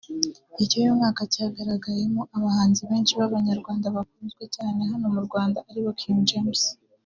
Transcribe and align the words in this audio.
Icy’uyu 0.63 0.97
mwaka 0.97 1.21
cyagaragayemo 1.33 2.21
abahanzi 2.37 2.81
benshi 2.89 3.13
b’Abanyarwanda 3.19 3.85
bakunzwe 3.95 4.43
cyane 4.55 4.79
hano 4.91 5.05
mu 5.15 5.21
Rwanda 5.27 5.59
aribo 5.69 5.91
King 6.01 6.19
James 6.29 6.63